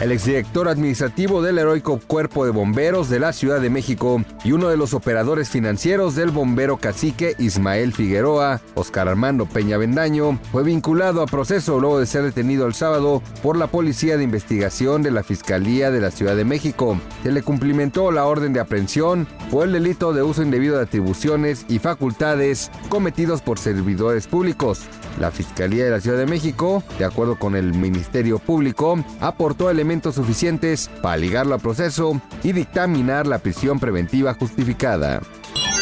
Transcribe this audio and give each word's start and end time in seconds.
El 0.00 0.12
exdirector 0.12 0.68
administrativo 0.68 1.40
del 1.40 1.58
heroico 1.58 2.00
Cuerpo 2.04 2.44
de 2.44 2.50
Bomberos 2.50 3.08
de 3.08 3.20
la 3.20 3.32
Ciudad 3.32 3.60
de 3.60 3.70
México 3.70 4.22
y 4.42 4.52
uno 4.52 4.68
de 4.68 4.76
los 4.76 4.92
operadores 4.92 5.48
financieros 5.48 6.14
del 6.14 6.30
bombero 6.30 6.78
cacique 6.78 7.34
Ismael 7.38 7.92
Figueroa, 7.92 8.60
Oscar 8.74 9.08
Armando 9.08 9.46
Peña 9.46 9.78
Bendaño, 9.78 10.38
fue 10.50 10.64
vinculado 10.64 11.22
a 11.22 11.26
proceso 11.26 11.78
luego 11.78 12.00
de 12.00 12.06
ser 12.06 12.24
detenido 12.24 12.66
el 12.66 12.74
sábado 12.74 13.22
por 13.42 13.56
la 13.56 13.68
Policía 13.68 14.16
de 14.16 14.24
Investigación 14.24 15.02
de 15.02 15.12
la 15.12 15.22
Fiscalía 15.22 15.90
de 15.90 16.00
la 16.00 16.10
Ciudad 16.10 16.36
de 16.36 16.44
México. 16.44 16.98
Se 17.22 17.30
le 17.30 17.42
cumplimentó 17.42 18.10
la 18.10 18.26
orden 18.26 18.52
de 18.52 18.60
aprehensión 18.60 19.26
por 19.50 19.66
el 19.66 19.72
delito 19.72 20.12
de 20.12 20.22
uso 20.22 20.42
indebido 20.42 20.76
de 20.76 20.82
atribuciones 20.82 21.64
y 21.68 21.78
facultades 21.78 22.70
cometidos 22.88 23.42
por 23.42 23.58
servidores 23.58 24.26
públicos. 24.26 24.82
La 25.18 25.30
Fiscalía 25.30 25.84
de 25.84 25.90
la 25.90 26.00
Ciudad 26.00 26.18
de 26.18 26.26
México, 26.26 26.82
de 26.98 27.04
acuerdo 27.04 27.38
con 27.38 27.56
el 27.56 27.74
Ministerio 27.74 28.38
Público, 28.38 29.02
aportó 29.20 29.70
elementos 29.70 30.16
suficientes 30.16 30.90
para 31.02 31.16
ligarlo 31.16 31.54
a 31.54 31.58
proceso 31.58 32.20
y 32.42 32.52
dictaminar 32.52 33.26
la 33.26 33.38
prisión 33.38 33.78
preventiva 33.78 34.34
justificada. 34.34 35.20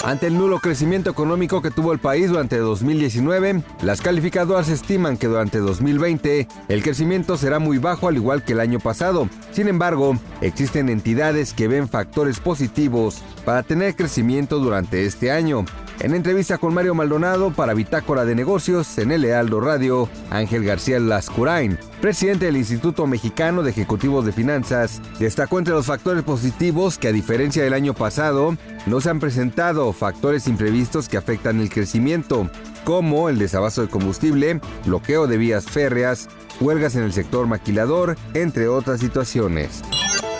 Ante 0.04 0.26
el 0.26 0.36
nulo 0.36 0.58
crecimiento 0.58 1.10
económico 1.10 1.62
que 1.62 1.70
tuvo 1.70 1.92
el 1.92 2.00
país 2.00 2.28
durante 2.28 2.58
2019, 2.58 3.62
las 3.82 4.00
calificadoras 4.00 4.68
estiman 4.68 5.16
que 5.16 5.28
durante 5.28 5.58
2020 5.58 6.48
el 6.68 6.82
crecimiento 6.82 7.36
será 7.36 7.60
muy 7.60 7.78
bajo 7.78 8.08
al 8.08 8.16
igual 8.16 8.44
que 8.44 8.52
el 8.52 8.60
año 8.60 8.80
pasado. 8.80 9.28
Sin 9.52 9.68
embargo, 9.68 10.18
existen 10.40 10.88
entidades 10.88 11.52
que 11.52 11.68
ven 11.68 11.88
factores 11.88 12.40
positivos 12.40 13.22
para 13.44 13.62
tener 13.62 13.94
crecimiento 13.94 14.58
durante 14.58 15.06
este 15.06 15.30
año. 15.30 15.64
En 16.02 16.16
entrevista 16.16 16.58
con 16.58 16.74
Mario 16.74 16.96
Maldonado 16.96 17.52
para 17.52 17.74
Bitácora 17.74 18.24
de 18.24 18.34
Negocios 18.34 18.98
en 18.98 19.12
el 19.12 19.20
Lealdo 19.20 19.60
Radio, 19.60 20.08
Ángel 20.30 20.64
García 20.64 20.98
Lascurain, 20.98 21.78
presidente 22.00 22.46
del 22.46 22.56
Instituto 22.56 23.06
Mexicano 23.06 23.62
de 23.62 23.70
Ejecutivos 23.70 24.26
de 24.26 24.32
Finanzas, 24.32 25.00
destacó 25.20 25.60
entre 25.60 25.74
los 25.74 25.86
factores 25.86 26.24
positivos 26.24 26.98
que 26.98 27.06
a 27.06 27.12
diferencia 27.12 27.62
del 27.62 27.72
año 27.72 27.94
pasado, 27.94 28.56
no 28.84 29.00
se 29.00 29.10
han 29.10 29.20
presentado 29.20 29.92
factores 29.92 30.48
imprevistos 30.48 31.08
que 31.08 31.18
afectan 31.18 31.60
el 31.60 31.70
crecimiento, 31.70 32.50
como 32.82 33.28
el 33.28 33.38
desabasto 33.38 33.82
de 33.82 33.88
combustible, 33.88 34.60
bloqueo 34.84 35.28
de 35.28 35.36
vías 35.36 35.66
férreas, 35.66 36.28
huelgas 36.60 36.96
en 36.96 37.04
el 37.04 37.12
sector 37.12 37.46
maquilador, 37.46 38.16
entre 38.34 38.66
otras 38.66 38.98
situaciones. 38.98 39.82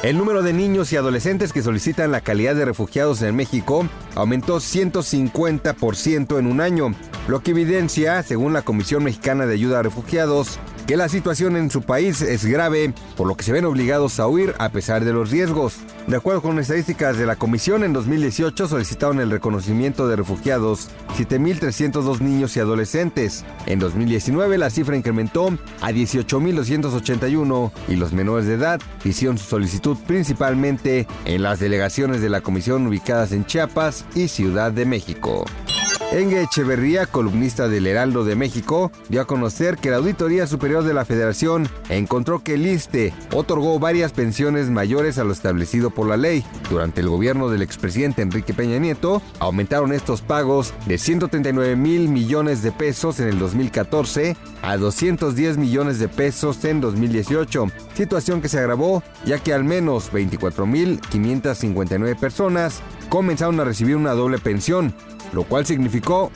El 0.03 0.19
número 0.19 0.43
de 0.43 0.53
niños 0.53 0.93
y 0.93 0.97
adolescentes 0.97 1.53
que 1.53 1.63
solicitan 1.63 2.11
la 2.11 2.23
calidad 2.23 2.57
de 2.57 2.65
refugiados 2.65 3.23
en 3.23 3.37
México 3.37 3.87
aumentó 4.17 4.57
150% 4.57 6.41
en 6.41 6.47
un 6.49 6.61
año, 6.61 6.93
lo 7.29 7.39
que 7.39 7.53
evidencia, 7.53 8.21
según 8.25 8.53
la 8.53 8.63
Comisión 8.63 9.05
Mexicana 9.05 9.47
de 9.47 9.55
Ayuda 9.55 9.79
a 9.79 9.83
Refugiados, 9.85 10.59
que 10.87 10.97
la 10.97 11.09
situación 11.09 11.57
en 11.57 11.71
su 11.71 11.83
país 11.83 12.23
es 12.23 12.45
grave, 12.45 12.93
por 13.17 13.27
lo 13.27 13.37
que 13.37 13.45
se 13.45 13.53
ven 13.53 13.65
obligados 13.65 14.19
a 14.21 14.27
huir 14.27 14.55
a 14.59 14.71
pesar 14.71 15.05
de 15.05 15.13
los 15.13 15.31
riesgos. 15.31 15.77
De 16.07 16.17
acuerdo 16.17 16.43
con 16.43 16.59
estadísticas 16.59 17.17
de 17.17 17.27
la 17.27 17.37
Comisión, 17.37 17.85
en 17.85 17.93
2018 17.93 18.67
solicitaron 18.67 19.21
el 19.21 19.31
reconocimiento 19.31 20.09
de 20.09 20.17
refugiados 20.17 20.89
7.302 21.17 22.21
niños 22.21 22.57
y 22.57 22.61
adolescentes. 22.61 23.45
En 23.67 23.79
2019 23.79 24.59
la 24.59 24.71
cifra 24.71 24.97
incrementó 24.97 25.49
a 25.81 25.91
18.281 25.91 27.71
y 27.89 27.97
los 27.97 28.13
menores 28.13 28.47
de 28.47 28.55
edad 28.55 28.81
hicieron 29.05 29.39
su 29.39 29.45
solicitud 29.45 29.97
principalmente 30.07 31.07
en 31.25 31.43
las 31.43 31.61
delegaciones 31.61 32.21
de 32.21 32.31
la 32.31 32.41
Comisión 32.41 32.87
ubicadas 32.87 33.33
en 33.33 33.47
Chiapas 33.47 34.05
y 34.15 34.29
Ciudad 34.29 34.73
de 34.73 34.87
México. 34.87 35.45
Engue 36.13 36.43
Echeverría, 36.43 37.07
columnista 37.07 37.69
del 37.69 37.87
Heraldo 37.87 38.23
de 38.25 38.37
México, 38.37 38.93
dio 39.09 39.23
a 39.23 39.27
conocer 39.27 39.79
que 39.79 39.91
la 39.91 39.97
Auditoría 39.97 40.47
Superior 40.47 40.85
de 40.85 40.93
la 40.93 41.07
Federación 41.07 41.71
encontró 41.89 42.45
que 42.45 42.55
el 42.55 42.67
ISTE 42.67 43.15
otorgó 43.33 43.79
varias 43.79 44.13
pensiones 44.13 44.69
mayores 44.69 45.17
a 45.17 45.25
lo 45.25 45.33
establecido 45.33 45.89
por 45.89 46.07
la 46.07 46.19
ley. 46.19 46.45
Durante 46.69 47.01
el 47.01 47.09
gobierno 47.09 47.49
del 47.49 47.63
expresidente 47.63 48.21
Enrique 48.21 48.53
Peña 48.53 48.79
Nieto, 48.79 49.23
aumentaron 49.39 49.95
estos 49.95 50.21
pagos 50.21 50.75
de 50.85 50.99
139 50.99 51.77
mil 51.77 52.11
millones 52.11 52.63
de 52.63 52.73
pesos 52.73 53.19
en 53.19 53.29
el 53.29 53.39
2014 53.39 54.37
a 54.61 54.77
210 54.77 55.57
millones 55.57 55.99
de 55.99 56.09
pesos 56.09 56.63
en 56.67 56.83
2018, 56.83 57.69
situación 57.95 58.43
que 58.43 58.51
se 58.51 58.59
agravó 58.59 59.03
ya 59.25 59.39
que 59.39 59.55
al 59.55 59.65
menos 59.65 60.13
24 60.13 60.67
mil 60.67 61.01
559 61.01 62.17
personas 62.17 62.83
comenzaron 63.09 63.59
a 63.61 63.65
recibir 63.65 63.97
una 63.97 64.13
doble 64.13 64.39
pensión, 64.39 64.95
lo 65.33 65.45
cual 65.45 65.67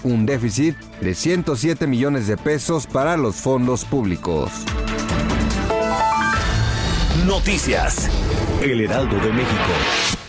un 0.04 0.26
déficit 0.26 0.76
de 1.00 1.14
107 1.14 1.86
millones 1.86 2.26
de 2.26 2.36
pesos 2.36 2.86
para 2.86 3.16
los 3.16 3.36
fondos 3.36 3.84
públicos. 3.84 4.50
Noticias. 7.26 8.08
El 8.62 8.80
Heraldo 8.80 9.16
de 9.16 9.32
México. 9.32 10.25